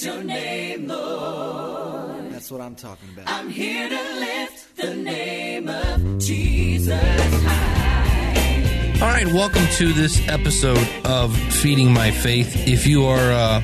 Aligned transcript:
praise 0.00 0.14
your 0.14 0.24
name, 0.24 0.88
Lord. 0.88 2.32
That's 2.32 2.50
what 2.50 2.60
I'm 2.60 2.74
talking 2.74 3.08
about. 3.10 3.28
I'm 3.28 3.48
here 3.48 3.88
to 3.88 4.14
lift 4.18 4.76
the 4.76 4.94
name 4.94 5.68
of 5.68 6.18
Jesus 6.18 7.00
high. 7.44 8.92
All 9.02 9.08
right, 9.08 9.26
welcome 9.26 9.66
to 9.76 9.92
this 9.92 10.26
episode 10.28 10.88
of 11.04 11.36
Feeding 11.36 11.92
My 11.92 12.10
Faith. 12.10 12.68
If 12.68 12.86
you 12.86 13.04
are 13.06 13.32
uh, 13.32 13.60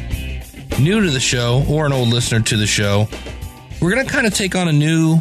new 0.78 1.02
to 1.02 1.10
the 1.10 1.20
show 1.20 1.64
or 1.68 1.86
an 1.86 1.92
old 1.92 2.08
listener 2.08 2.40
to 2.40 2.56
the 2.56 2.66
show, 2.66 3.08
we're 3.80 3.92
going 3.92 4.06
to 4.06 4.12
kind 4.12 4.26
of 4.26 4.34
take 4.34 4.54
on 4.54 4.68
a 4.68 4.72
new, 4.72 5.20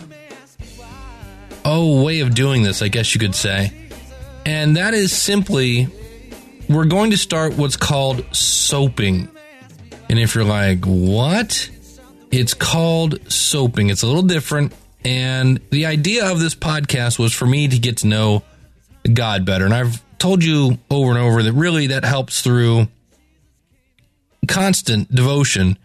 oh, 1.66 2.04
way 2.04 2.22
of 2.22 2.34
doing 2.34 2.64
this, 2.64 2.82
I 2.82 2.88
guess 2.88 3.14
you 3.14 3.20
could 3.20 3.36
say. 3.36 3.72
And 4.46 4.78
that 4.78 4.94
is 4.94 5.16
simply, 5.16 5.88
we're 6.70 6.86
going 6.86 7.12
to 7.12 7.18
start 7.18 7.58
what's 7.58 7.78
called 7.78 8.26
soaping. 8.34 9.30
And 10.10 10.20
if 10.20 10.36
you're 10.36 10.44
like, 10.44 10.86
what? 10.86 11.70
It's 12.32 12.54
called 12.54 13.32
soaping. 13.32 13.90
It's 13.90 14.04
a 14.04 14.08
little 14.08 14.24
different. 14.24 14.74
And 15.04 15.60
the 15.70 15.86
idea 15.86 16.32
of 16.32 16.40
this 16.40 16.56
podcast 16.56 17.20
was 17.20 17.34
for 17.34 17.46
me 17.46 17.68
to 17.68 17.80
get 17.80 17.98
to 17.98 18.08
know 18.08 18.44
God 19.12 19.46
better. 19.46 19.66
And 19.66 19.74
I've 19.74 20.02
told 20.18 20.44
you 20.44 20.80
over 20.90 21.12
and 21.12 21.20
over 21.20 21.44
that 21.44 21.54
really 21.54 21.88
that 21.88 22.04
helps 22.04 22.42
through 22.42 22.88
constant 24.48 25.14
devotion 25.14 25.78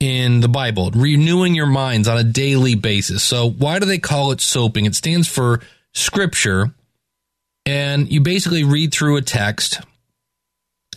in 0.00 0.40
the 0.40 0.48
Bible, 0.48 0.90
renewing 0.90 1.54
your 1.54 1.66
minds 1.66 2.08
on 2.08 2.18
a 2.18 2.24
daily 2.24 2.74
basis. 2.74 3.22
So, 3.22 3.48
why 3.48 3.78
do 3.78 3.86
they 3.86 3.98
call 3.98 4.32
it 4.32 4.40
soaping? 4.40 4.84
It 4.84 4.94
stands 4.94 5.28
for 5.28 5.60
scripture. 5.92 6.74
And 7.64 8.10
you 8.10 8.20
basically 8.20 8.64
read 8.64 8.92
through 8.92 9.16
a 9.16 9.22
text 9.22 9.80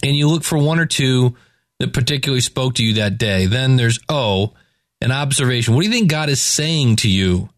and 0.01 0.15
you 0.15 0.27
look 0.27 0.43
for 0.43 0.57
one 0.57 0.79
or 0.79 0.87
two 0.87 1.35
that 1.79 1.93
particularly 1.93 2.41
spoke 2.41 2.75
to 2.75 2.83
you 2.83 2.93
that 2.95 3.17
day. 3.17 3.45
Then 3.45 3.75
there's 3.75 3.99
O, 4.09 4.53
an 5.01 5.11
observation. 5.11 5.73
What 5.73 5.81
do 5.81 5.87
you 5.87 5.93
think 5.93 6.09
God 6.09 6.29
is 6.29 6.41
saying 6.41 6.97
to 6.97 7.09
you 7.09 7.49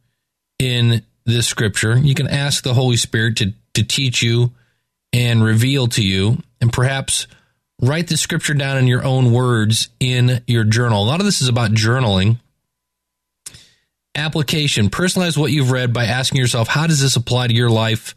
in 0.59 1.03
this 1.25 1.47
scripture? 1.47 1.97
You 1.97 2.15
can 2.15 2.27
ask 2.27 2.63
the 2.63 2.73
Holy 2.73 2.97
Spirit 2.97 3.37
to, 3.37 3.53
to 3.75 3.83
teach 3.83 4.21
you 4.21 4.51
and 5.13 5.43
reveal 5.43 5.87
to 5.87 6.03
you, 6.03 6.41
and 6.59 6.73
perhaps 6.73 7.27
write 7.81 8.07
the 8.07 8.17
scripture 8.17 8.53
down 8.53 8.77
in 8.77 8.87
your 8.87 9.03
own 9.03 9.31
words 9.31 9.89
in 9.99 10.41
your 10.47 10.63
journal. 10.63 11.03
A 11.03 11.05
lot 11.05 11.19
of 11.19 11.25
this 11.25 11.41
is 11.41 11.47
about 11.47 11.71
journaling. 11.71 12.37
Application 14.15 14.89
personalize 14.89 15.37
what 15.37 15.51
you've 15.51 15.71
read 15.71 15.93
by 15.93 16.05
asking 16.05 16.41
yourself, 16.41 16.67
how 16.67 16.87
does 16.87 17.01
this 17.01 17.15
apply 17.15 17.47
to 17.47 17.53
your 17.53 17.69
life 17.69 18.15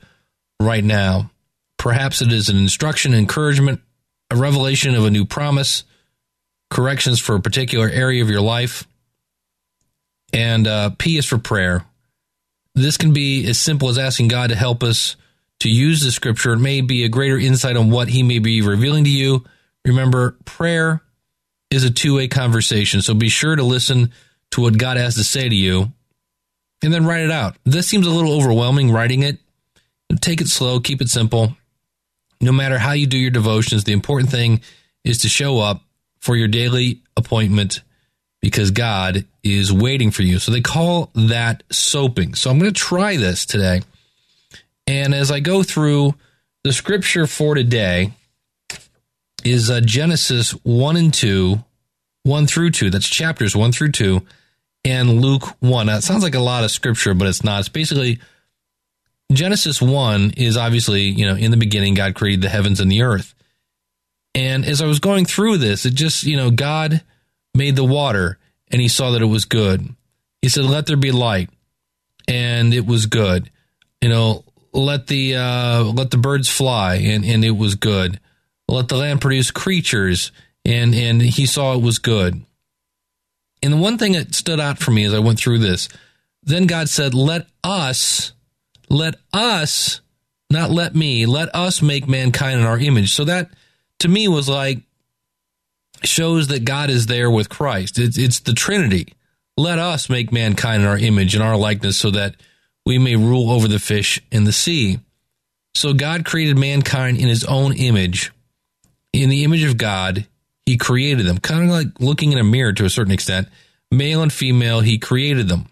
right 0.58 0.83
now? 0.83 1.30
Perhaps 1.78 2.22
it 2.22 2.33
is 2.33 2.48
an 2.48 2.56
instruction, 2.56 3.14
encouragement, 3.14 3.80
a 4.30 4.36
revelation 4.36 4.94
of 4.94 5.05
a 5.05 5.11
new 5.11 5.27
promise, 5.27 5.84
corrections 6.70 7.20
for 7.20 7.34
a 7.34 7.40
particular 7.40 7.88
area 7.88 8.22
of 8.22 8.30
your 8.30 8.40
life. 8.40 8.86
And 10.32 10.66
uh, 10.66 10.90
P 10.98 11.18
is 11.18 11.27
for 11.27 11.38
prayer. 11.38 11.84
This 12.74 12.96
can 12.96 13.12
be 13.12 13.48
as 13.48 13.58
simple 13.58 13.88
as 13.88 13.98
asking 13.98 14.28
God 14.28 14.50
to 14.50 14.56
help 14.56 14.82
us 14.82 15.16
to 15.60 15.68
use 15.68 16.02
the 16.02 16.12
scripture. 16.12 16.52
It 16.52 16.60
may 16.60 16.80
be 16.80 17.04
a 17.04 17.08
greater 17.08 17.38
insight 17.38 17.77
on 17.77 17.90
what 17.90 18.08
He 18.08 18.22
may 18.22 18.38
be 18.38 18.62
revealing 18.62 19.04
to 19.04 19.10
you. 19.10 19.44
Remember, 19.84 20.36
prayer 20.44 21.02
is 21.70 21.84
a 21.84 21.90
two 21.90 22.16
way 22.16 22.28
conversation. 22.28 23.02
So 23.02 23.14
be 23.14 23.28
sure 23.28 23.56
to 23.56 23.62
listen 23.62 24.12
to 24.52 24.62
what 24.62 24.78
God 24.78 24.96
has 24.96 25.16
to 25.16 25.24
say 25.24 25.48
to 25.48 25.55
you 25.55 25.92
and 26.82 26.92
then 26.92 27.06
write 27.06 27.24
it 27.24 27.30
out. 27.30 27.56
This 27.64 27.86
seems 27.86 28.06
a 28.06 28.10
little 28.10 28.32
overwhelming 28.32 28.90
writing 28.90 29.22
it. 29.22 29.38
Take 30.20 30.40
it 30.40 30.48
slow, 30.48 30.80
keep 30.80 31.00
it 31.00 31.08
simple. 31.08 31.56
No 32.40 32.52
matter 32.52 32.78
how 32.78 32.92
you 32.92 33.06
do 33.06 33.18
your 33.18 33.30
devotions, 33.30 33.84
the 33.84 33.92
important 33.92 34.30
thing 34.30 34.60
is 35.05 35.18
to 35.18 35.28
show 35.28 35.58
up 35.58 35.82
for 36.20 36.36
your 36.36 36.48
daily 36.48 37.02
appointment 37.16 37.82
because 38.40 38.70
God 38.70 39.26
is 39.42 39.72
waiting 39.72 40.10
for 40.10 40.22
you. 40.22 40.38
So 40.38 40.52
they 40.52 40.60
call 40.60 41.10
that 41.14 41.62
soaping. 41.70 42.34
So 42.34 42.50
I'm 42.50 42.58
going 42.58 42.72
to 42.72 42.78
try 42.78 43.16
this 43.16 43.44
today. 43.44 43.82
And 44.86 45.14
as 45.14 45.30
I 45.30 45.40
go 45.40 45.62
through 45.62 46.14
the 46.64 46.72
scripture 46.72 47.27
for 47.27 47.55
today 47.55 48.12
is 49.45 49.70
uh, 49.70 49.80
Genesis 49.80 50.50
1 50.64 50.96
and 50.96 51.12
2, 51.12 51.62
1 52.24 52.46
through 52.46 52.70
2. 52.70 52.90
That's 52.90 53.08
chapters 53.08 53.56
1 53.56 53.72
through 53.72 53.92
2 53.92 54.22
and 54.84 55.20
Luke 55.20 55.45
1. 55.61 55.86
Now, 55.86 55.96
it 55.96 56.02
sounds 56.02 56.22
like 56.22 56.34
a 56.34 56.40
lot 56.40 56.64
of 56.64 56.70
scripture, 56.70 57.14
but 57.14 57.28
it's 57.28 57.45
not. 57.45 57.61
It's 57.61 57.68
basically 57.68 58.18
Genesis 59.33 59.80
1 59.80 60.33
is 60.36 60.56
obviously, 60.56 61.02
you 61.02 61.27
know, 61.27 61.36
in 61.36 61.50
the 61.50 61.56
beginning, 61.56 61.95
God 61.95 62.14
created 62.14 62.42
the 62.42 62.48
heavens 62.48 62.80
and 62.80 62.90
the 62.90 63.02
earth. 63.02 63.34
And 64.35 64.64
as 64.64 64.80
I 64.80 64.86
was 64.86 65.01
going 65.01 65.24
through 65.24 65.58
this, 65.58 65.86
it 65.86 65.95
just, 65.95 66.24
you 66.24 66.36
know, 66.36 66.51
God 66.51 67.02
made 67.55 67.77
the 67.77 67.85
water 67.85 68.39
and 68.68 68.80
he 68.80 68.89
saw 68.89 69.11
that 69.11 69.23
it 69.23 69.27
was 69.27 69.45
good. 69.45 69.89
He 70.41 70.48
said, 70.48 70.64
let 70.64 70.86
there 70.86 70.96
be 70.96 71.11
light. 71.11 71.51
And 72.29 72.73
it 72.73 72.86
was 72.86 73.07
good. 73.07 73.51
You 74.01 74.08
know, 74.08 74.45
let 74.73 75.08
the, 75.08 75.36
uh, 75.36 75.83
let 75.83 76.11
the 76.11 76.17
birds 76.17 76.48
fly 76.48 76.95
and, 76.96 77.24
and 77.24 77.45
it 77.45 77.51
was 77.51 77.74
good. 77.74 78.20
Let 78.69 78.89
the 78.89 78.96
land 78.96 79.20
produce 79.20 79.51
creatures 79.51 80.30
and, 80.64 80.95
and 80.95 81.20
he 81.20 81.46
saw 81.46 81.74
it 81.74 81.83
was 81.83 81.98
good. 81.98 82.45
And 83.63 83.73
the 83.73 83.79
one 83.79 83.98
thing 83.98 84.13
that 84.13 84.35
stood 84.35 84.61
out 84.61 84.79
for 84.79 84.90
me 84.92 85.05
as 85.05 85.13
I 85.13 85.19
went 85.19 85.39
through 85.39 85.58
this, 85.58 85.89
then 86.42 86.67
God 86.67 86.89
said, 86.89 87.14
let 87.14 87.46
us, 87.64 88.33
let 88.89 89.17
us, 89.33 90.01
not 90.51 90.70
let 90.70 90.95
me, 90.95 91.27
let 91.27 91.55
us 91.55 91.83
make 91.83 92.08
mankind 92.08 92.61
in 92.61 92.67
our 92.67 92.79
image. 92.79 93.13
So 93.13 93.24
that 93.24 93.51
to 94.00 94.08
me 94.08 94.28
was 94.28 94.48
like, 94.48 94.83
shows 96.02 96.48
that 96.48 96.64
God 96.64 96.90
is 96.90 97.06
there 97.06 97.30
with 97.30 97.48
Christ. 97.48 97.98
It's, 97.98 98.18
it's 98.18 98.40
the 98.40 98.52
Trinity. 98.52 99.14
Let 99.56 99.78
us 99.78 100.08
make 100.08 100.33
mankind 100.33 100.83
in 100.83 100.88
our 100.88 100.98
image 100.98 101.34
and 101.34 101.44
our 101.44 101.56
likeness 101.56 101.98
so 101.98 102.10
that 102.10 102.36
we 102.86 102.98
may 102.98 103.16
rule 103.16 103.50
over 103.50 103.68
the 103.68 103.78
fish 103.78 104.20
in 104.33 104.44
the 104.44 104.52
sea. 104.52 105.00
So 105.74 105.92
God 105.92 106.24
created 106.24 106.58
mankind 106.58 107.18
in 107.18 107.28
his 107.28 107.44
own 107.44 107.74
image. 107.74 108.33
In 109.12 109.28
the 109.28 109.44
image 109.44 109.64
of 109.64 109.77
God, 109.77 110.27
he 110.64 110.77
created 110.77 111.27
them, 111.27 111.39
kind 111.39 111.64
of 111.64 111.70
like 111.70 111.89
looking 112.00 112.33
in 112.33 112.39
a 112.39 112.44
mirror 112.44 112.72
to 112.72 112.84
a 112.84 112.90
certain 112.90 113.12
extent. 113.12 113.48
Male 113.90 114.22
and 114.22 114.33
female, 114.33 114.80
he 114.80 114.98
created 114.98 115.48
them. 115.48 115.66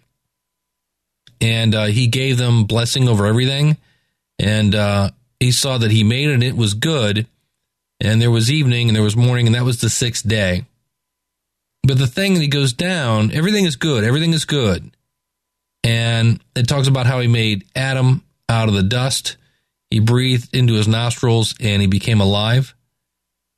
And 1.40 1.74
uh, 1.74 1.84
he 1.86 2.08
gave 2.08 2.36
them 2.36 2.64
blessing 2.64 3.08
over 3.08 3.26
everything. 3.26 3.76
And 4.38 4.74
uh, 4.74 5.10
he 5.40 5.52
saw 5.52 5.78
that 5.78 5.92
he 5.92 6.04
made 6.04 6.28
it 6.28 6.34
and 6.34 6.42
it 6.42 6.56
was 6.56 6.74
good. 6.74 7.26
And 8.00 8.22
there 8.22 8.30
was 8.30 8.50
evening 8.50 8.88
and 8.88 8.96
there 8.96 9.02
was 9.02 9.16
morning, 9.16 9.46
and 9.46 9.54
that 9.54 9.64
was 9.64 9.80
the 9.80 9.90
sixth 9.90 10.26
day. 10.26 10.64
But 11.82 11.98
the 11.98 12.06
thing 12.06 12.34
that 12.34 12.40
he 12.40 12.48
goes 12.48 12.72
down, 12.72 13.32
everything 13.32 13.64
is 13.64 13.76
good. 13.76 14.04
Everything 14.04 14.32
is 14.32 14.44
good. 14.44 14.90
And 15.82 16.40
it 16.54 16.68
talks 16.68 16.88
about 16.88 17.06
how 17.06 17.20
he 17.20 17.28
made 17.28 17.64
Adam 17.74 18.22
out 18.48 18.68
of 18.68 18.74
the 18.74 18.82
dust. 18.82 19.36
He 19.90 20.00
breathed 20.00 20.54
into 20.54 20.74
his 20.74 20.86
nostrils 20.86 21.54
and 21.60 21.80
he 21.80 21.88
became 21.88 22.20
alive. 22.20 22.74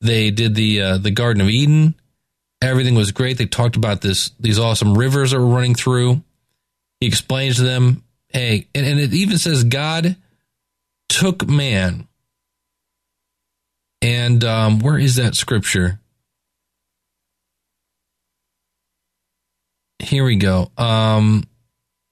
They 0.01 0.31
did 0.31 0.55
the 0.55 0.81
uh, 0.81 0.99
the 0.99 1.11
Garden 1.11 1.43
of 1.43 1.49
Eden. 1.49 1.95
Everything 2.63 2.95
was 2.95 3.13
great. 3.13 3.39
They 3.39 3.47
talked 3.47 3.77
about 3.77 4.01
this 4.01 4.31
these 4.39 4.59
awesome 4.59 4.97
rivers 4.97 5.33
that 5.33 5.41
were 5.41 5.47
running 5.47 5.75
through. 5.75 6.23
He 7.01 7.07
explains 7.07 7.57
to 7.57 7.63
them, 7.63 8.05
hey, 8.29 8.67
and, 8.75 8.87
and 8.87 9.01
it 9.01 9.15
even 9.15 9.39
says 9.39 9.65
God 9.65 10.17
took 11.09 11.49
man. 11.49 12.07
And 14.03 14.43
um, 14.45 14.79
where 14.81 14.99
is 14.99 15.17
that 15.17 15.35
scripture? 15.35 16.01
Here 19.99 20.25
we 20.25 20.37
go. 20.37 20.71
Um, 20.79 21.45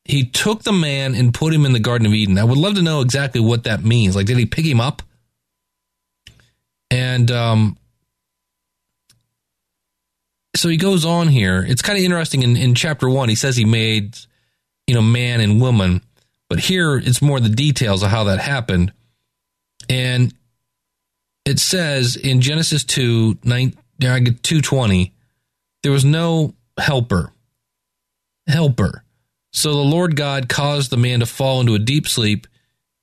he 0.04 0.24
took 0.24 0.62
the 0.62 0.72
man 0.72 1.14
and 1.14 1.32
put 1.32 1.54
him 1.54 1.64
in 1.64 1.72
the 1.72 1.80
Garden 1.80 2.06
of 2.06 2.14
Eden. 2.14 2.38
I 2.38 2.44
would 2.44 2.58
love 2.58 2.74
to 2.74 2.82
know 2.82 3.00
exactly 3.00 3.40
what 3.40 3.64
that 3.64 3.84
means. 3.84 4.14
Like, 4.16 4.26
did 4.26 4.36
he 4.38 4.46
pick 4.46 4.64
him 4.64 4.80
up? 4.80 5.02
And 6.90 7.30
um, 7.30 7.76
so 10.56 10.68
he 10.68 10.76
goes 10.76 11.04
on 11.04 11.28
here. 11.28 11.64
It's 11.66 11.82
kind 11.82 11.98
of 11.98 12.04
interesting. 12.04 12.42
In, 12.42 12.56
in 12.56 12.74
chapter 12.74 13.08
one, 13.08 13.28
he 13.28 13.34
says 13.34 13.56
he 13.56 13.64
made, 13.64 14.18
you 14.86 14.94
know, 14.94 15.02
man 15.02 15.40
and 15.40 15.60
woman, 15.60 16.02
but 16.48 16.58
here 16.58 16.96
it's 16.96 17.22
more 17.22 17.40
the 17.40 17.48
details 17.48 18.02
of 18.02 18.10
how 18.10 18.24
that 18.24 18.40
happened. 18.40 18.92
And 19.88 20.34
it 21.48 21.58
says 21.58 22.14
in 22.14 22.42
Genesis 22.42 22.84
2, 22.84 23.38
9, 23.42 23.70
220, 24.00 25.14
there 25.82 25.92
was 25.92 26.04
no 26.04 26.54
helper. 26.78 27.32
Helper. 28.46 29.02
So 29.52 29.70
the 29.70 29.76
Lord 29.78 30.14
God 30.14 30.50
caused 30.50 30.90
the 30.90 30.98
man 30.98 31.20
to 31.20 31.26
fall 31.26 31.60
into 31.60 31.74
a 31.74 31.78
deep 31.78 32.06
sleep. 32.06 32.46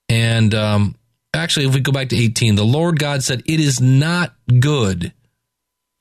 And 0.09 0.53
um, 0.53 0.95
actually, 1.33 1.65
if 1.65 1.73
we 1.73 1.81
go 1.81 1.91
back 1.91 2.09
to 2.09 2.15
18, 2.15 2.55
the 2.55 2.63
Lord 2.63 2.99
God 2.99 3.23
said, 3.23 3.41
It 3.47 3.59
is 3.59 3.81
not 3.81 4.35
good 4.59 5.11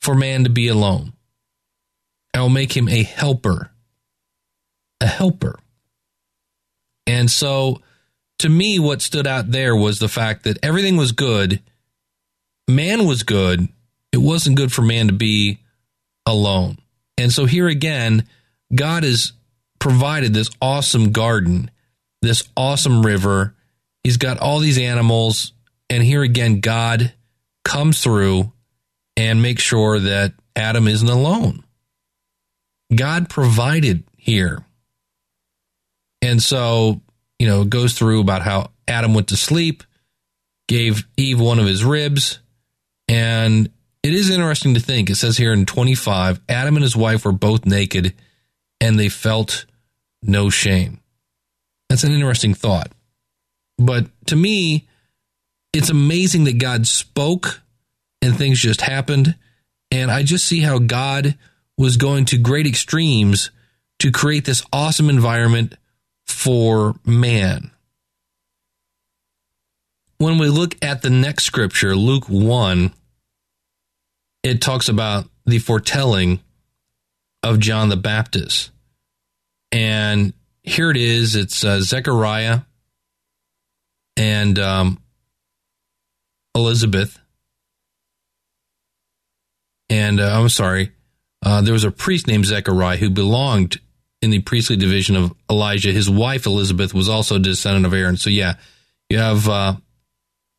for 0.02 0.14
man 0.14 0.44
to 0.44 0.50
be 0.50 0.69
alone. 0.69 1.14
I 2.35 2.43
will 2.43 2.50
make 2.50 2.76
him 2.76 2.88
a 2.88 3.02
helper. 3.05 3.70
A 5.00 5.06
helper. 5.06 5.58
And 7.06 7.31
so, 7.31 7.81
to 8.41 8.49
me, 8.50 8.79
what 8.79 9.00
stood 9.00 9.26
out 9.26 9.50
there 9.50 9.75
was 9.75 9.99
the 9.99 10.08
fact 10.08 10.44
that 10.44 10.58
everything 10.62 10.96
was 10.96 11.12
good. 11.12 11.62
Man 12.69 13.06
was 13.06 13.22
good. 13.22 13.69
It 14.12 14.19
wasn't 14.19 14.56
good 14.56 14.72
for 14.72 14.82
man 14.82 15.08
to 15.08 15.12
be 15.12 15.58
alone. 16.26 16.78
And 17.19 17.32
so 17.32 17.44
here 17.44 17.69
again, 17.69 18.26
God 18.75 19.02
has 19.02 19.32
provided 19.78 20.32
this 20.32 20.50
awesome 20.61 21.12
garden, 21.12 21.70
this 22.22 22.44
awesome 22.56 23.05
river. 23.05 23.55
He's 24.02 24.16
got 24.16 24.38
all 24.38 24.58
these 24.58 24.78
animals. 24.78 25.52
And 25.90 26.02
here 26.02 26.22
again, 26.22 26.61
God 26.61 27.12
comes 27.64 28.02
through 28.02 28.52
and 29.17 29.43
makes 29.43 29.62
sure 29.62 29.99
that 29.99 30.32
Adam 30.56 30.88
isn't 30.88 31.08
alone. 31.08 31.64
God 32.94 33.28
provided 33.28 34.05
here. 34.17 34.64
And 36.22 36.43
so, 36.43 37.00
you 37.38 37.46
know, 37.46 37.62
it 37.62 37.70
goes 37.70 37.93
through 37.94 38.20
about 38.20 38.43
how 38.43 38.70
Adam 38.88 39.14
went 39.14 39.28
to 39.28 39.37
sleep, 39.37 39.82
gave 40.69 41.06
Eve 41.17 41.40
one 41.40 41.58
of 41.58 41.67
his 41.67 41.84
ribs, 41.84 42.38
and 43.09 43.71
it 44.03 44.12
is 44.12 44.31
interesting 44.31 44.75
to 44.75 44.81
think. 44.81 45.11
It 45.11 45.17
says 45.17 45.37
here 45.37 45.53
in 45.53 45.67
25 45.67 46.41
Adam 46.49 46.77
and 46.77 46.83
his 46.83 46.97
wife 46.97 47.25
were 47.25 47.33
both 47.33 47.67
naked 47.67 48.15
and 48.81 48.99
they 48.99 49.09
felt 49.09 49.67
no 50.23 50.51
shame. 50.51 51.01
That's 51.89 52.05
an 52.05 52.12
interesting 52.12 52.55
thought. 52.55 52.93
But 53.79 54.06
to 54.27 54.37
me, 54.37 54.87
it's 55.73 55.91
amazing 55.91 56.45
that 56.45 56.59
God 56.59 56.87
spoke 56.87 57.61
and 58.23 58.37
things 58.37 58.61
just 58.61 58.81
happened. 58.81 59.37
And 59.91 60.11
I 60.11 60.23
just 60.23 60.47
see 60.47 60.61
how 60.61 60.79
God 60.79 61.37
was 61.77 61.97
going 61.97 62.27
to 62.27 62.39
great 62.39 62.67
extremes 62.67 63.51
to 64.01 64.11
create 64.11 64.45
this 64.45 64.62
awesome 64.73 65.09
environment 65.09 65.77
for 66.27 66.95
man. 67.05 67.71
When 70.25 70.38
we 70.38 70.49
look 70.49 70.75
at 70.81 71.03
the 71.03 71.11
next 71.11 71.44
scripture, 71.44 71.94
Luke 71.94 72.25
1, 72.31 72.94
it 74.43 74.62
talks 74.62 74.88
about 74.88 75.26
the 75.44 75.59
foretelling 75.59 76.41
of 77.43 77.59
John 77.59 77.91
the 77.91 77.99
Baptist. 77.99 78.71
And 79.71 80.32
here 80.62 80.91
it 80.91 80.97
is 80.97 81.37
it's 81.37 81.62
uh, 81.62 81.82
Zechariah 81.82 82.61
and 84.17 84.59
um, 84.59 85.03
Elizabeth. 86.55 87.19
And 89.91 90.20
uh, 90.20 90.41
I'm 90.41 90.49
sorry, 90.49 90.93
uh, 91.43 91.61
there 91.61 91.75
was 91.75 91.85
a 91.85 91.91
priest 91.91 92.27
named 92.27 92.47
Zechariah 92.47 92.97
who 92.97 93.11
belonged 93.11 93.79
in 94.23 94.31
the 94.31 94.41
priestly 94.41 94.77
division 94.77 95.17
of 95.17 95.35
Elijah. 95.50 95.93
His 95.93 96.09
wife 96.09 96.47
Elizabeth 96.47 96.94
was 96.94 97.11
also 97.11 97.37
a 97.37 97.41
descendant 97.41 97.85
of 97.85 97.93
Aaron. 97.93 98.17
So 98.17 98.31
yeah, 98.31 98.55
you 99.11 99.19
have 99.19 99.47
uh, 99.50 99.75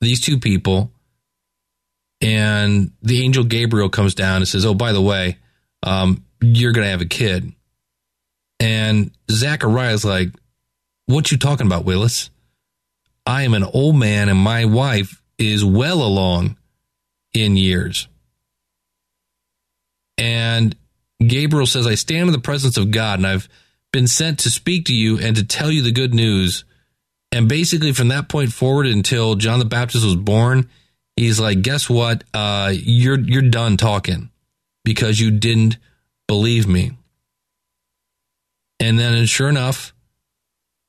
these 0.05 0.21
two 0.21 0.39
people, 0.39 0.91
and 2.21 2.91
the 3.01 3.23
angel 3.23 3.43
Gabriel 3.43 3.89
comes 3.89 4.15
down 4.15 4.37
and 4.37 4.47
says, 4.47 4.65
"Oh, 4.65 4.73
by 4.73 4.91
the 4.91 5.01
way, 5.01 5.37
um, 5.83 6.23
you're 6.41 6.71
going 6.71 6.85
to 6.85 6.91
have 6.91 7.01
a 7.01 7.05
kid." 7.05 7.51
And 8.59 9.11
Zachariah's 9.29 10.05
like, 10.05 10.29
"What 11.07 11.31
you 11.31 11.37
talking 11.37 11.67
about, 11.67 11.85
Willis? 11.85 12.29
I 13.25 13.43
am 13.43 13.53
an 13.53 13.63
old 13.63 13.95
man, 13.95 14.29
and 14.29 14.39
my 14.39 14.65
wife 14.65 15.21
is 15.37 15.65
well 15.65 16.01
along 16.01 16.57
in 17.33 17.57
years." 17.57 18.07
And 20.17 20.75
Gabriel 21.25 21.65
says, 21.65 21.87
I 21.87 21.95
stand 21.95 22.27
in 22.27 22.33
the 22.33 22.39
presence 22.39 22.77
of 22.77 22.91
God 22.91 23.19
and 23.19 23.27
I've 23.27 23.49
been 23.91 24.07
sent 24.07 24.39
to 24.39 24.49
speak 24.49 24.85
to 24.85 24.93
you 24.93 25.19
and 25.19 25.35
to 25.35 25.43
tell 25.43 25.71
you 25.71 25.81
the 25.81 25.91
good 25.91 26.13
news. 26.13 26.65
And 27.31 27.49
basically, 27.49 27.91
from 27.91 28.09
that 28.09 28.29
point 28.29 28.53
forward 28.53 28.87
until 28.87 29.35
John 29.35 29.59
the 29.59 29.65
Baptist 29.65 30.05
was 30.05 30.15
born, 30.15 30.69
he's 31.15 31.39
like, 31.39 31.61
guess 31.61 31.89
what? 31.89 32.23
Uh, 32.33 32.71
you're, 32.73 33.19
you're 33.19 33.41
done 33.41 33.77
talking 33.77 34.29
because 34.83 35.19
you 35.19 35.31
didn't 35.31 35.77
believe 36.27 36.67
me. 36.67 36.91
And 38.79 38.97
then, 38.97 39.25
sure 39.25 39.49
enough, 39.49 39.93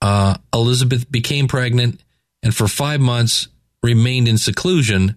uh, 0.03 0.37
Elizabeth 0.53 1.11
became 1.11 1.49
pregnant 1.49 2.03
and 2.43 2.55
for 2.55 2.69
five 2.69 3.01
months 3.01 3.49
remained 3.83 4.29
in 4.29 4.39
seclusion. 4.39 5.17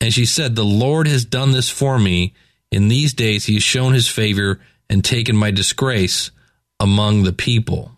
And 0.00 0.12
she 0.12 0.26
said, 0.26 0.56
The 0.56 0.64
Lord 0.64 1.06
has 1.06 1.24
done 1.24 1.52
this 1.52 1.70
for 1.70 1.98
me 1.98 2.34
in 2.74 2.88
these 2.88 3.14
days, 3.14 3.44
he 3.44 3.54
has 3.54 3.62
shown 3.62 3.94
his 3.94 4.08
favor 4.08 4.60
and 4.90 5.04
taken 5.04 5.36
my 5.36 5.52
disgrace 5.52 6.32
among 6.80 7.22
the 7.22 7.32
people. 7.32 7.92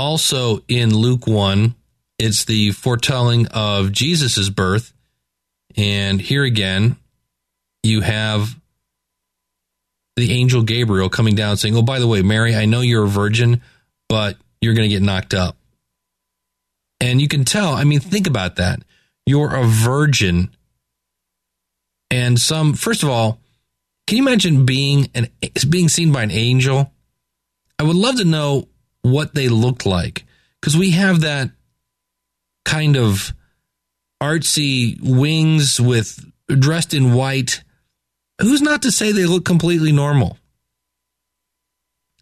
Also 0.00 0.64
in 0.66 0.94
Luke 0.94 1.26
1, 1.26 1.74
it's 2.18 2.44
the 2.46 2.70
foretelling 2.72 3.46
of 3.48 3.92
Jesus' 3.92 4.48
birth. 4.48 4.92
And 5.76 6.20
here 6.20 6.42
again, 6.42 6.96
you 7.82 8.00
have 8.00 8.58
the 10.16 10.32
angel 10.32 10.62
Gabriel 10.62 11.08
coming 11.08 11.34
down 11.34 11.56
saying, 11.56 11.76
Oh, 11.76 11.82
by 11.82 11.98
the 11.98 12.06
way, 12.06 12.22
Mary, 12.22 12.56
I 12.56 12.64
know 12.64 12.80
you're 12.80 13.04
a 13.04 13.08
virgin, 13.08 13.60
but 14.08 14.36
you're 14.60 14.74
going 14.74 14.88
to 14.88 14.94
get 14.94 15.02
knocked 15.02 15.34
up. 15.34 15.56
And 16.98 17.20
you 17.20 17.28
can 17.28 17.44
tell, 17.44 17.74
I 17.74 17.84
mean, 17.84 18.00
think 18.00 18.26
about 18.26 18.56
that. 18.56 18.82
You're 19.26 19.54
a 19.54 19.64
virgin 19.64 20.50
and 22.10 22.38
some 22.38 22.74
first 22.74 23.02
of 23.02 23.08
all 23.08 23.38
can 24.06 24.18
you 24.18 24.22
imagine 24.24 24.66
being 24.66 25.08
an 25.14 25.28
being 25.68 25.88
seen 25.88 26.12
by 26.12 26.22
an 26.22 26.30
angel 26.30 26.92
i 27.78 27.82
would 27.82 27.96
love 27.96 28.16
to 28.16 28.24
know 28.24 28.68
what 29.02 29.34
they 29.34 29.48
looked 29.48 29.86
like. 29.86 30.24
Because 30.60 30.76
we 30.76 30.90
have 30.90 31.22
that 31.22 31.50
kind 32.64 32.96
of 32.96 33.32
artsy 34.22 34.98
wings 35.00 35.80
with 35.80 36.24
dressed 36.46 36.94
in 36.94 37.14
white. 37.14 37.62
Who's 38.40 38.62
not 38.62 38.82
to 38.82 38.92
say 38.92 39.12
they 39.12 39.26
look 39.26 39.44
completely 39.44 39.92
normal? 39.92 40.36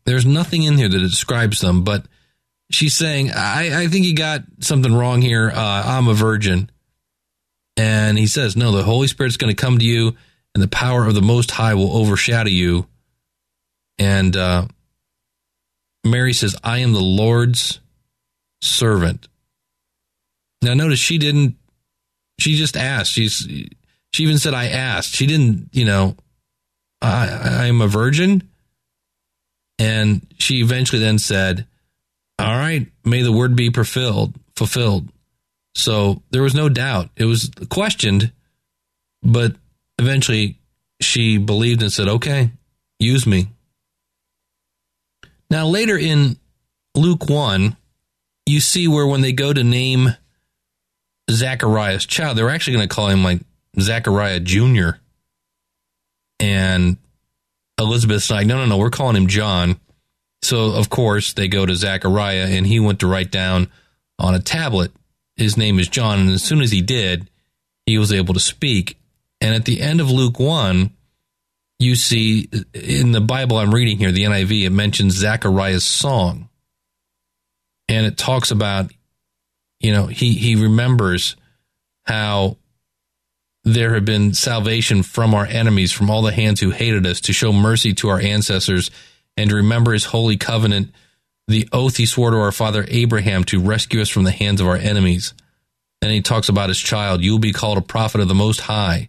There's 0.05 0.27
nothing 0.27 0.63
in 0.63 0.77
here 0.77 0.89
that 0.89 0.99
describes 0.99 1.61
them 1.61 1.85
but 1.85 2.07
she's 2.71 2.97
saying 2.97 3.31
i, 3.35 3.83
I 3.83 3.87
think 3.89 4.07
you 4.07 4.15
got 4.15 4.43
something 4.61 4.95
wrong 4.95 5.21
here. 5.21 5.51
Uh, 5.51 5.83
i'm 5.85 6.09
a 6.09 6.15
virgin. 6.15 6.71
And 7.79 8.19
he 8.19 8.27
says, 8.27 8.57
No, 8.57 8.73
the 8.73 8.83
Holy 8.83 9.07
Spirit's 9.07 9.37
going 9.37 9.55
to 9.55 9.61
come 9.61 9.79
to 9.79 9.85
you, 9.85 10.17
and 10.53 10.63
the 10.63 10.69
power 10.69 11.07
of 11.07 11.15
the 11.15 11.23
Most 11.23 11.53
High 11.53 11.75
will 11.75 11.97
overshadow 11.97 12.51
you. 12.51 12.89
And 13.99 14.37
uh, 14.37 14.67
Mary 16.11 16.33
says, 16.33 16.57
I 16.63 16.79
am 16.79 16.93
the 16.93 17.01
Lord's 17.01 17.81
servant. 18.61 19.29
Now, 20.63 20.75
notice 20.75 20.99
she 20.99 21.19
didn't, 21.19 21.57
she 22.39 22.57
just 22.57 22.77
asked. 22.77 23.13
She's, 23.13 23.47
she 24.13 24.23
even 24.23 24.39
said, 24.39 24.55
I 24.55 24.69
asked. 24.69 25.15
She 25.15 25.27
didn't, 25.27 25.69
you 25.73 25.85
know, 25.85 26.17
I, 27.01 27.67
I'm 27.67 27.81
a 27.81 27.89
virgin. 27.89 28.49
And 29.79 30.27
she 30.39 30.61
eventually 30.61 31.01
then 31.01 31.19
said, 31.19 31.67
All 32.39 32.57
right, 32.57 32.87
may 33.05 33.23
the 33.23 33.33
word 33.33 33.55
be 33.55 33.71
fulfilled, 33.71 34.35
fulfilled. 34.57 35.09
So 35.75 36.23
there 36.31 36.43
was 36.43 36.55
no 36.55 36.69
doubt. 36.69 37.11
It 37.17 37.25
was 37.25 37.51
questioned, 37.69 38.33
but 39.23 39.55
eventually 39.99 40.59
she 41.01 41.39
believed 41.39 41.83
and 41.83 41.93
said, 41.93 42.09
okay, 42.09 42.51
use 42.99 43.27
me. 43.27 43.49
Now, 45.51 45.67
later 45.67 45.97
in 45.97 46.37
Luke 46.95 47.29
1, 47.29 47.77
you 48.47 48.61
see 48.61 48.89
where 48.89 49.07
when 49.07 49.21
they 49.21 49.33
go 49.33 49.53
to 49.53 49.65
name 49.65 50.15
Zachariah's 51.31 52.07
child, 52.07 52.37
they're 52.37 52.51
actually 52.51 52.77
going 52.77 52.89
to 52.89 52.95
call 52.95 53.09
him 53.09 53.25
like 53.25 53.41
Zachariah 53.79 54.41
Jr. 54.41 54.91
And 56.41 56.99
Elizabeth's 57.79 58.31
like, 58.31 58.47
no, 58.47 58.57
no, 58.57 58.67
no, 58.67 58.79
we're 58.79 58.91
calling 58.91 59.17
him 59.17 59.27
John. 59.27 59.81
So, 60.43 60.73
of 60.73 60.89
course, 60.89 61.33
they 61.33 61.49
go 61.49 61.67
to 61.67 61.75
Zachariah, 61.75 62.47
and 62.49 62.67
he 62.67 62.79
went 62.81 63.01
to 63.01 63.07
write 63.07 63.31
down 63.31 63.69
on 64.19 64.35
a 64.35 64.41
tablet 64.41 64.93
his 65.39 65.57
name 65.57 65.79
is 65.79 65.89
John. 65.89 66.19
And 66.19 66.31
as 66.31 66.43
soon 66.43 66.61
as 66.61 66.73
he 66.73 66.83
did, 66.83 67.31
he 67.87 67.97
was 67.97 68.13
able 68.13 68.35
to 68.35 68.41
speak. 68.41 68.99
And 69.41 69.55
at 69.55 69.65
the 69.65 69.81
end 69.81 70.01
of 70.01 70.11
Luke 70.11 70.39
1, 70.39 70.91
you 71.79 71.95
see 71.95 72.49
in 72.75 73.13
the 73.13 73.21
Bible 73.21 73.59
I'm 73.59 73.75
reading 73.75 73.99
here, 73.99 74.13
the 74.13 74.25
NIV, 74.25 74.67
it 74.67 74.71
mentions 74.71 75.15
Zechariah's 75.15 75.85
song. 75.85 76.49
And 77.89 78.05
it 78.07 78.19
talks 78.19 78.51
about, 78.51 78.91
you 79.81 79.93
know, 79.93 80.07
he, 80.07 80.33
he 80.35 80.57
remembers 80.57 81.37
how 82.05 82.57
there 83.65 83.95
had 83.95 84.05
been 84.05 84.35
salvation 84.35 85.03
from 85.03 85.35
our 85.35 85.47
enemies, 85.47 85.93
from 85.93 86.11
all 86.11 86.23
the 86.23 86.33
hands 86.33 86.61
who 86.61 86.71
hated 86.71 87.07
us, 87.07 87.21
to 87.23 87.33
show 87.33 87.53
mercy 87.53 87.95
to 87.95 88.09
our 88.09 88.21
ancestors, 88.21 88.91
and 89.37 89.51
to 89.51 89.57
remember 89.57 89.93
his 89.93 90.05
holy 90.05 90.37
covenant 90.37 90.93
the 91.49 91.67
oath 91.73 91.97
he 91.97 92.05
swore 92.05 92.31
to 92.31 92.37
our 92.37 92.53
father 92.53 92.85
Abraham 92.89 93.43
to 93.45 93.59
rescue 93.59 94.03
us 94.03 94.11
from 94.11 94.25
the 94.25 94.31
hands 94.31 94.61
of 94.61 94.69
our 94.69 94.77
enemies. 94.77 95.33
Then 96.03 96.11
he 96.11 96.21
talks 96.21 96.51
about 96.51 96.69
his 96.69 96.79
child. 96.79 97.23
You 97.23 97.33
will 97.33 97.39
be 97.39 97.55
called 97.55 97.79
a 97.79 97.83
prophet 97.83 98.21
of 98.21 98.29
the 98.29 98.35
Most 98.35 98.61
High, 98.61 99.09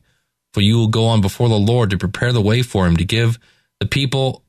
for 0.54 0.62
you 0.62 0.78
will 0.78 0.88
go 0.88 1.06
on 1.06 1.22
before 1.22 1.50
the 1.50 1.56
Lord 1.56 1.90
to 1.90 1.98
prepare 1.98 2.34
the 2.34 2.42
way 2.42 2.62
for 2.62 2.88
him, 2.88 2.98
to 2.98 3.06
give 3.06 3.40
the 3.80 3.86
people 3.86 4.44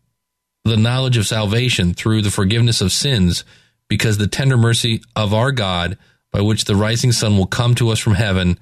the 0.64 0.76
knowledge 0.76 1.16
of 1.16 1.26
salvation 1.26 1.94
through 1.94 2.22
the 2.22 2.30
forgiveness 2.30 2.80
of 2.80 2.92
sins, 2.92 3.44
because 3.88 4.18
the 4.18 4.26
tender 4.26 4.56
mercy 4.56 5.02
of 5.16 5.34
our 5.34 5.52
God, 5.52 5.98
by 6.32 6.40
which 6.40 6.64
the 6.64 6.76
rising 6.76 7.12
sun 7.12 7.36
will 7.36 7.46
come 7.46 7.74
to 7.74 7.90
us 7.90 7.98
from 7.98 8.14
heaven, 8.14 8.58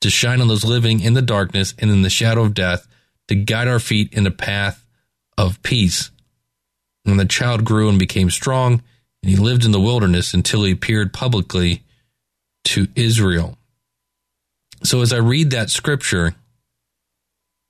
to 0.00 0.10
shine 0.10 0.40
on 0.40 0.48
those 0.48 0.64
living 0.64 1.00
in 1.00 1.14
the 1.14 1.22
darkness 1.22 1.74
and 1.78 1.90
in 1.90 2.02
the 2.02 2.10
shadow 2.10 2.42
of 2.42 2.54
death, 2.54 2.86
to 3.28 3.34
guide 3.34 3.68
our 3.68 3.78
feet 3.78 4.12
in 4.12 4.24
the 4.24 4.30
path 4.30 4.84
of 5.38 5.62
peace. 5.62 6.10
And 7.06 7.18
the 7.20 7.24
child 7.24 7.64
grew 7.64 7.88
and 7.88 7.98
became 7.98 8.30
strong, 8.30 8.82
and 9.22 9.30
he 9.30 9.36
lived 9.36 9.64
in 9.64 9.72
the 9.72 9.80
wilderness 9.80 10.34
until 10.34 10.64
he 10.64 10.72
appeared 10.72 11.12
publicly 11.12 11.82
to 12.64 12.88
Israel. 12.94 13.56
So 14.82 15.00
as 15.00 15.12
I 15.12 15.18
read 15.18 15.50
that 15.50 15.70
scripture, 15.70 16.34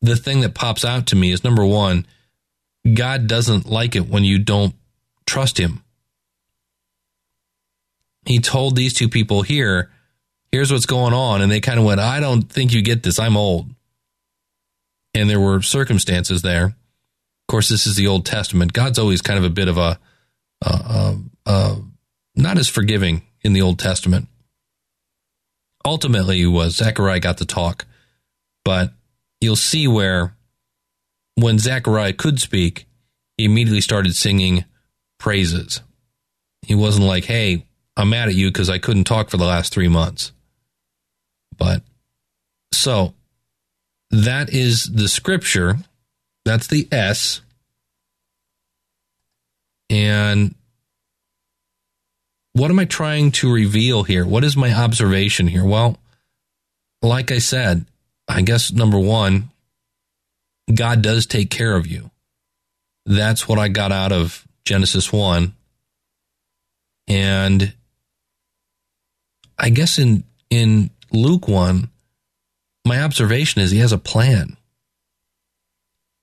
the 0.04 0.16
thing 0.16 0.40
that 0.40 0.54
pops 0.54 0.84
out 0.84 1.08
to 1.08 1.16
me 1.16 1.32
is 1.32 1.44
number 1.44 1.64
one, 1.64 2.06
God 2.92 3.26
doesn't 3.26 3.66
like 3.66 3.96
it 3.96 4.08
when 4.08 4.24
you 4.24 4.38
don't 4.38 4.74
trust 5.26 5.58
him. 5.58 5.82
He 8.26 8.38
told 8.38 8.76
these 8.76 8.94
two 8.94 9.08
people 9.08 9.42
here, 9.42 9.90
here's 10.52 10.72
what's 10.72 10.86
going 10.86 11.14
on. 11.14 11.42
And 11.42 11.50
they 11.50 11.60
kind 11.60 11.78
of 11.78 11.84
went, 11.84 12.00
I 12.00 12.20
don't 12.20 12.42
think 12.42 12.72
you 12.72 12.82
get 12.82 13.02
this. 13.02 13.18
I'm 13.18 13.36
old. 13.36 13.70
And 15.14 15.28
there 15.28 15.40
were 15.40 15.62
circumstances 15.62 16.42
there. 16.42 16.66
Of 16.66 17.46
course, 17.48 17.68
this 17.68 17.86
is 17.86 17.96
the 17.96 18.06
Old 18.06 18.26
Testament. 18.26 18.72
God's 18.72 18.98
always 18.98 19.22
kind 19.22 19.38
of 19.38 19.44
a 19.44 19.50
bit 19.50 19.68
of 19.68 19.78
a, 19.78 19.98
uh, 20.64 20.82
uh, 20.86 21.16
uh, 21.46 21.76
not 22.34 22.58
as 22.58 22.68
forgiving 22.68 23.22
in 23.42 23.52
the 23.52 23.62
Old 23.62 23.78
Testament. 23.78 24.28
Ultimately, 25.84 26.46
was 26.46 26.76
Zechariah 26.76 27.20
got 27.20 27.36
the 27.36 27.44
talk, 27.44 27.84
but 28.64 28.92
you'll 29.44 29.56
see 29.56 29.86
where 29.86 30.34
when 31.36 31.58
Zechariah 31.58 32.12
could 32.12 32.40
speak, 32.40 32.86
he 33.36 33.44
immediately 33.44 33.80
started 33.80 34.16
singing 34.16 34.64
praises. 35.18 35.80
He 36.62 36.74
wasn't 36.74 37.06
like, 37.06 37.24
hey, 37.24 37.66
I'm 37.96 38.10
mad 38.10 38.28
at 38.28 38.34
you 38.34 38.48
because 38.48 38.70
I 38.70 38.78
couldn't 38.78 39.04
talk 39.04 39.30
for 39.30 39.36
the 39.36 39.44
last 39.44 39.72
three 39.72 39.88
months. 39.88 40.32
But 41.56 41.82
so 42.72 43.14
that 44.10 44.50
is 44.50 44.84
the 44.84 45.08
scripture. 45.08 45.76
That's 46.44 46.66
the 46.66 46.88
S. 46.90 47.40
And 49.90 50.54
what 52.54 52.70
am 52.70 52.78
I 52.78 52.84
trying 52.84 53.32
to 53.32 53.52
reveal 53.52 54.04
here? 54.04 54.24
What 54.24 54.44
is 54.44 54.56
my 54.56 54.72
observation 54.72 55.46
here? 55.46 55.64
Well, 55.64 55.98
like 57.02 57.30
I 57.30 57.38
said, 57.38 57.84
I 58.28 58.42
guess 58.42 58.72
number 58.72 58.98
one, 58.98 59.50
God 60.72 61.02
does 61.02 61.26
take 61.26 61.50
care 61.50 61.76
of 61.76 61.86
you. 61.86 62.10
That's 63.06 63.46
what 63.46 63.58
I 63.58 63.68
got 63.68 63.92
out 63.92 64.12
of 64.12 64.46
Genesis 64.64 65.12
1. 65.12 65.52
And 67.06 67.74
I 69.58 69.68
guess 69.70 69.98
in 69.98 70.24
in 70.50 70.90
Luke 71.12 71.48
1, 71.48 71.90
my 72.86 73.02
observation 73.02 73.60
is 73.60 73.70
he 73.70 73.78
has 73.78 73.92
a 73.92 73.98
plan. 73.98 74.56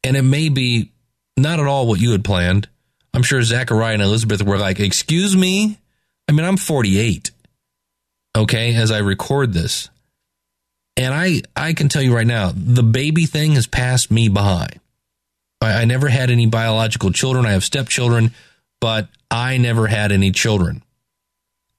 And 0.03 0.17
it 0.17 0.24
may 0.24 0.50
be 0.50 0.91
not 1.38 1.60
at 1.60 1.67
all 1.67 1.88
what 1.88 2.00
you 2.00 2.12
had 2.12 2.24
planned. 2.24 2.67
I'm 3.13 3.24
sure 3.24 3.41
Zachariah 3.43 3.93
and 3.93 4.01
Elizabeth 4.01 4.41
were 4.41 4.58
like, 4.58 4.79
Excuse 4.79 5.36
me? 5.36 5.77
I 6.27 6.31
mean, 6.31 6.46
I'm 6.46 6.58
48. 6.58 7.31
Okay, 8.36 8.74
as 8.75 8.91
I 8.91 9.00
record 9.00 9.53
this. 9.53 9.89
And 10.98 11.13
I, 11.13 11.41
I 11.55 11.74
can 11.74 11.89
tell 11.89 12.01
you 12.01 12.13
right 12.13 12.27
now, 12.27 12.51
the 12.53 12.83
baby 12.83 13.25
thing 13.25 13.53
has 13.53 13.67
passed 13.67 14.12
me 14.12 14.29
by. 14.29 14.67
I, 15.62 15.81
I 15.81 15.86
never 15.86 16.10
had 16.10 16.29
any 16.29 16.45
biological 16.48 17.12
children. 17.12 17.45
I 17.45 17.51
have 17.51 17.63
stepchildren, 17.63 18.31
but 18.79 19.07
I 19.29 19.57
never 19.57 19.88
had 19.88 20.12
any 20.12 20.31
children. 20.31 20.83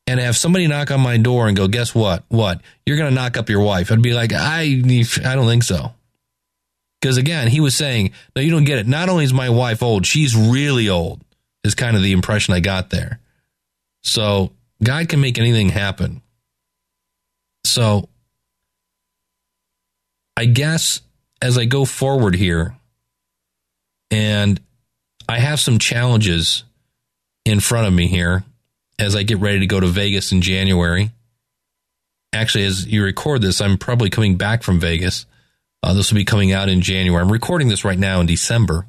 And 0.06 0.18
have 0.18 0.36
somebody 0.36 0.66
knock 0.66 0.90
on 0.90 1.00
my 1.00 1.16
door 1.16 1.46
and 1.46 1.56
go, 1.56 1.68
guess 1.68 1.94
what? 1.94 2.24
What? 2.28 2.60
You're 2.84 2.96
going 2.96 3.10
to 3.10 3.14
knock 3.14 3.36
up 3.36 3.48
your 3.48 3.60
wife. 3.60 3.92
I'd 3.92 4.02
be 4.02 4.14
like, 4.14 4.32
I, 4.32 4.62
I 4.62 5.34
don't 5.34 5.46
think 5.46 5.62
so. 5.62 5.92
Because 7.00 7.16
again, 7.16 7.48
he 7.48 7.60
was 7.60 7.74
saying, 7.74 8.12
no, 8.34 8.42
you 8.42 8.50
don't 8.50 8.64
get 8.64 8.78
it. 8.78 8.86
Not 8.86 9.08
only 9.08 9.24
is 9.24 9.32
my 9.32 9.50
wife 9.50 9.82
old, 9.82 10.06
she's 10.06 10.36
really 10.36 10.88
old, 10.88 11.20
is 11.64 11.74
kind 11.74 11.96
of 11.96 12.02
the 12.02 12.12
impression 12.12 12.54
I 12.54 12.60
got 12.60 12.90
there. 12.90 13.20
So 14.02 14.52
God 14.82 15.08
can 15.08 15.20
make 15.20 15.38
anything 15.38 15.68
happen. 15.68 16.22
So 17.64 18.08
I 20.42 20.46
guess 20.46 21.00
as 21.40 21.56
I 21.56 21.66
go 21.66 21.84
forward 21.84 22.34
here, 22.34 22.74
and 24.10 24.60
I 25.28 25.38
have 25.38 25.60
some 25.60 25.78
challenges 25.78 26.64
in 27.44 27.60
front 27.60 27.86
of 27.86 27.92
me 27.92 28.08
here 28.08 28.42
as 28.98 29.14
I 29.14 29.22
get 29.22 29.38
ready 29.38 29.60
to 29.60 29.68
go 29.68 29.78
to 29.78 29.86
Vegas 29.86 30.32
in 30.32 30.40
January. 30.40 31.12
Actually, 32.32 32.64
as 32.64 32.88
you 32.88 33.04
record 33.04 33.40
this, 33.40 33.60
I'm 33.60 33.78
probably 33.78 34.10
coming 34.10 34.34
back 34.34 34.64
from 34.64 34.80
Vegas. 34.80 35.26
Uh, 35.80 35.94
this 35.94 36.10
will 36.10 36.16
be 36.16 36.24
coming 36.24 36.50
out 36.50 36.68
in 36.68 36.80
January. 36.80 37.22
I'm 37.22 37.30
recording 37.30 37.68
this 37.68 37.84
right 37.84 37.96
now 37.96 38.18
in 38.18 38.26
December 38.26 38.86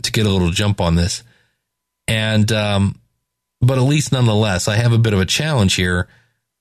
to 0.00 0.12
get 0.12 0.26
a 0.26 0.30
little 0.30 0.50
jump 0.50 0.80
on 0.80 0.94
this. 0.94 1.24
And, 2.06 2.52
um, 2.52 3.00
but 3.60 3.78
at 3.78 3.82
least 3.82 4.12
nonetheless, 4.12 4.68
I 4.68 4.76
have 4.76 4.92
a 4.92 4.98
bit 4.98 5.12
of 5.12 5.18
a 5.18 5.26
challenge 5.26 5.74
here 5.74 6.06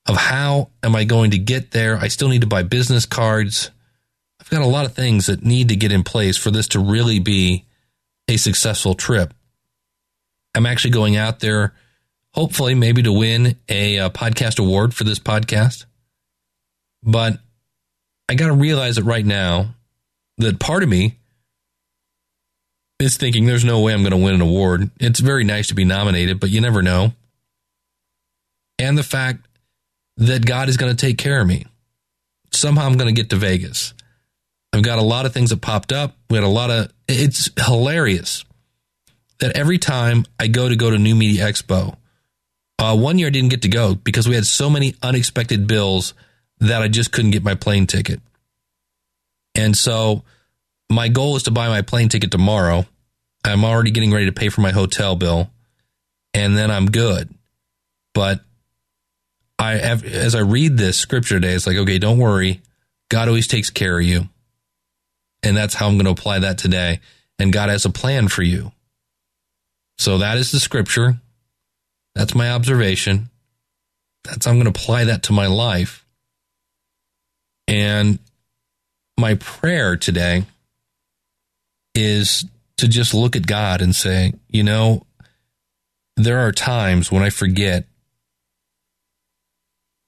of 0.07 0.17
how 0.17 0.69
am 0.81 0.95
I 0.95 1.03
going 1.03 1.29
to 1.31 1.37
get 1.37 1.69
there? 1.69 1.97
I 1.97 2.07
still 2.07 2.29
need 2.29 2.41
to 2.41 2.47
buy 2.47 2.63
business 2.63 3.05
cards. 3.05 3.69
I've 4.47 4.59
got 4.59 4.61
a 4.61 4.65
lot 4.65 4.85
of 4.85 4.93
things 4.93 5.25
that 5.25 5.43
need 5.43 5.67
to 5.69 5.75
get 5.75 5.91
in 5.91 6.03
place 6.03 6.37
for 6.37 6.51
this 6.51 6.69
to 6.69 6.79
really 6.79 7.19
be 7.19 7.65
a 8.29 8.37
successful 8.37 8.93
trip. 8.93 9.33
I'm 10.55 10.65
actually 10.65 10.91
going 10.91 11.17
out 11.17 11.41
there, 11.41 11.73
hopefully, 12.33 12.73
maybe 12.73 13.03
to 13.03 13.11
win 13.11 13.57
a, 13.67 13.97
a 13.97 14.05
uh, 14.05 14.09
podcast 14.09 14.57
award 14.57 14.93
for 14.93 15.03
this 15.03 15.19
podcast. 15.19 15.83
But 17.03 17.39
I 18.29 18.35
got 18.35 18.47
to 18.47 18.53
realize 18.53 18.97
it 18.97 19.03
right 19.03 19.25
now 19.25 19.75
that 20.37 20.61
part 20.61 20.81
of 20.81 20.87
me 20.87 21.17
is 22.99 23.17
thinking 23.17 23.45
there's 23.45 23.65
no 23.65 23.81
way 23.81 23.93
I'm 23.93 24.01
going 24.01 24.11
to 24.11 24.17
win 24.17 24.35
an 24.35 24.41
award. 24.41 24.89
It's 24.97 25.19
very 25.19 25.43
nice 25.43 25.67
to 25.67 25.75
be 25.75 25.83
nominated, 25.83 26.39
but 26.39 26.51
you 26.51 26.61
never 26.61 26.81
know. 26.81 27.11
And 28.79 28.97
the 28.97 29.03
fact 29.03 29.45
that 30.15 30.45
God 30.45 30.69
is 30.69 30.77
going 30.77 30.95
to 30.95 31.05
take 31.05 31.17
care 31.17 31.41
of 31.41 31.47
me. 31.47 31.65
Somehow 32.53 32.85
I'm 32.85 32.97
going 32.97 33.13
to 33.13 33.21
get 33.21 33.29
to 33.31 33.35
Vegas. 33.35 33.93
I've 34.73 34.83
got 34.83 34.99
a 34.99 35.03
lot 35.03 35.25
of 35.25 35.33
things 35.33 35.49
that 35.49 35.61
popped 35.61 35.91
up. 35.91 36.15
We 36.29 36.37
had 36.37 36.43
a 36.43 36.49
lot 36.49 36.69
of, 36.69 36.91
it's 37.07 37.49
hilarious 37.65 38.43
that 39.39 39.55
every 39.57 39.77
time 39.77 40.25
I 40.39 40.47
go 40.47 40.67
to 40.67 40.75
go 40.75 40.89
to 40.89 40.97
New 40.97 41.15
Media 41.15 41.47
Expo, 41.47 41.95
uh, 42.79 42.95
one 42.95 43.17
year 43.17 43.27
I 43.27 43.31
didn't 43.31 43.49
get 43.49 43.63
to 43.63 43.69
go 43.69 43.95
because 43.95 44.27
we 44.27 44.35
had 44.35 44.45
so 44.45 44.69
many 44.69 44.95
unexpected 45.01 45.67
bills 45.67 46.13
that 46.59 46.81
I 46.81 46.87
just 46.87 47.11
couldn't 47.11 47.31
get 47.31 47.43
my 47.43 47.55
plane 47.55 47.87
ticket. 47.87 48.19
And 49.55 49.75
so 49.75 50.23
my 50.89 51.07
goal 51.07 51.35
is 51.35 51.43
to 51.43 51.51
buy 51.51 51.67
my 51.69 51.81
plane 51.81 52.09
ticket 52.09 52.31
tomorrow. 52.31 52.85
I'm 53.43 53.65
already 53.65 53.91
getting 53.91 54.11
ready 54.11 54.25
to 54.25 54.31
pay 54.31 54.49
for 54.49 54.61
my 54.61 54.71
hotel 54.71 55.15
bill 55.15 55.49
and 56.33 56.55
then 56.55 56.69
I'm 56.69 56.91
good. 56.91 57.33
But 58.13 58.41
I 59.59 59.75
as 59.77 60.35
I 60.35 60.39
read 60.39 60.77
this 60.77 60.97
scripture 60.97 61.39
today, 61.39 61.53
it's 61.53 61.65
like, 61.65 61.77
okay, 61.77 61.97
don't 61.97 62.19
worry. 62.19 62.61
God 63.09 63.27
always 63.27 63.47
takes 63.47 63.69
care 63.69 63.97
of 63.97 64.05
you. 64.05 64.29
And 65.47 65.55
that's 65.55 65.73
how 65.73 65.87
I'm 65.87 65.95
going 65.95 66.05
to 66.05 66.11
apply 66.11 66.39
that 66.39 66.57
today. 66.57 66.99
And 67.39 67.53
God 67.53 67.69
has 67.69 67.85
a 67.85 67.89
plan 67.89 68.27
for 68.27 68.43
you. 68.43 68.73
So 69.97 70.17
that 70.17 70.37
is 70.37 70.51
the 70.51 70.59
scripture. 70.59 71.17
That's 72.15 72.35
my 72.35 72.51
observation. 72.51 73.29
That's, 74.25 74.45
how 74.45 74.51
I'm 74.51 74.57
going 74.57 74.71
to 74.71 74.77
apply 74.77 75.05
that 75.05 75.23
to 75.23 75.33
my 75.33 75.47
life. 75.47 76.05
And 77.65 78.19
my 79.17 79.35
prayer 79.35 79.95
today 79.95 80.43
is 81.95 82.45
to 82.77 82.89
just 82.89 83.13
look 83.13 83.37
at 83.37 83.47
God 83.47 83.81
and 83.81 83.95
say, 83.95 84.33
you 84.49 84.63
know, 84.63 85.05
there 86.17 86.39
are 86.39 86.51
times 86.51 87.09
when 87.09 87.23
I 87.23 87.29
forget 87.29 87.85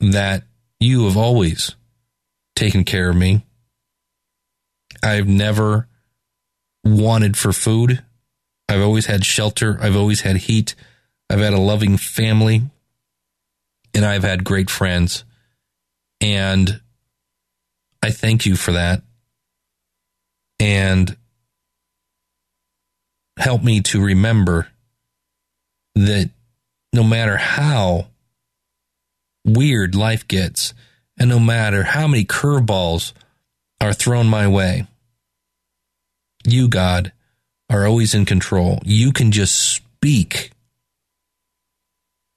that 0.01 0.43
you 0.81 1.05
have 1.05 1.15
always 1.15 1.75
taken 2.55 2.83
care 2.83 3.09
of 3.09 3.15
me. 3.15 3.45
I've 5.03 5.27
never 5.27 5.87
wanted 6.83 7.37
for 7.37 7.51
food. 7.51 8.03
I've 8.67 8.81
always 8.81 9.07
had 9.07 9.25
shelter. 9.25 9.77
I've 9.81 9.95
always 9.95 10.21
had 10.21 10.37
heat. 10.37 10.75
I've 11.29 11.39
had 11.39 11.53
a 11.53 11.59
loving 11.59 11.97
family 11.97 12.63
and 13.93 14.05
I've 14.05 14.23
had 14.23 14.43
great 14.43 14.69
friends. 14.69 15.23
And 16.21 16.81
I 18.03 18.11
thank 18.11 18.45
you 18.45 18.55
for 18.55 18.73
that. 18.73 19.01
And 20.59 21.15
help 23.37 23.63
me 23.63 23.81
to 23.81 24.03
remember 24.03 24.67
that 25.95 26.29
no 26.93 27.03
matter 27.03 27.37
how 27.37 28.07
weird 29.45 29.95
life 29.95 30.27
gets, 30.27 30.73
and 31.17 31.29
no 31.29 31.39
matter 31.39 31.83
how 31.83 32.07
many 32.07 32.25
curveballs 32.25 33.13
are 33.81 33.93
thrown 33.93 34.27
my 34.27 34.47
way, 34.47 34.87
you, 36.43 36.67
God, 36.67 37.11
are 37.69 37.85
always 37.85 38.13
in 38.13 38.25
control. 38.25 38.79
You 38.83 39.11
can 39.11 39.31
just 39.31 39.55
speak 39.55 40.51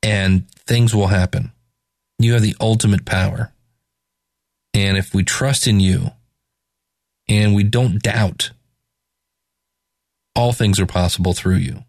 and 0.03 0.49
things 0.51 0.95
will 0.95 1.09
happen. 1.09 1.53
You 2.19 2.35
have 2.35 2.43
the 2.43 2.57
ultimate 2.61 3.05
power. 3.05 3.53
And 4.75 4.97
if 4.97 5.15
we 5.15 5.23
trust 5.25 5.67
in 5.67 5.81
you 5.81 6.11
and 7.29 7.55
we 7.55 7.63
don't 7.63 8.03
doubt 8.03 8.51
all 10.35 10.53
things 10.53 10.81
are 10.81 10.87
possible 10.87 11.35
through 11.35 11.57
you. 11.57 11.85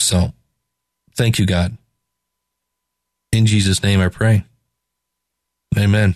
So, 0.00 0.32
thank 1.16 1.38
you, 1.38 1.46
God. 1.46 1.76
In 3.32 3.46
Jesus' 3.46 3.82
name 3.82 4.00
I 4.00 4.08
pray. 4.08 4.44
Amen. 5.76 6.14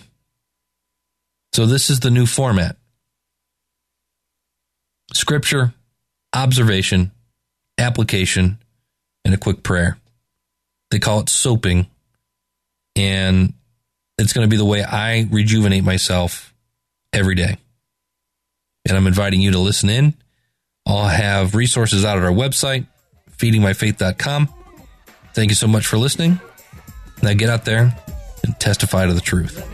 So, 1.53 1.65
this 1.65 1.89
is 1.89 1.99
the 1.99 2.09
new 2.09 2.25
format 2.25 2.77
scripture, 5.13 5.73
observation, 6.33 7.11
application, 7.77 8.57
and 9.23 9.33
a 9.33 9.37
quick 9.37 9.63
prayer. 9.63 9.97
They 10.91 10.99
call 10.99 11.19
it 11.19 11.29
soaping. 11.29 11.87
And 12.95 13.53
it's 14.17 14.33
going 14.33 14.45
to 14.45 14.49
be 14.49 14.57
the 14.57 14.65
way 14.65 14.83
I 14.83 15.27
rejuvenate 15.29 15.83
myself 15.83 16.53
every 17.11 17.35
day. 17.35 17.57
And 18.87 18.97
I'm 18.97 19.07
inviting 19.07 19.41
you 19.41 19.51
to 19.51 19.59
listen 19.59 19.89
in. 19.89 20.13
I'll 20.85 21.07
have 21.07 21.55
resources 21.55 22.03
out 22.05 22.17
at 22.17 22.23
our 22.23 22.31
website, 22.31 22.85
feedingmyfaith.com. 23.37 24.49
Thank 25.33 25.49
you 25.49 25.55
so 25.55 25.67
much 25.67 25.87
for 25.87 25.97
listening. 25.97 26.39
Now 27.23 27.33
get 27.33 27.49
out 27.49 27.65
there 27.65 27.97
and 28.43 28.59
testify 28.59 29.07
to 29.07 29.13
the 29.13 29.21
truth. 29.21 29.72